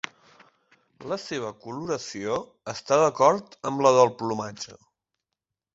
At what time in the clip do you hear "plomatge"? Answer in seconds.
4.25-4.81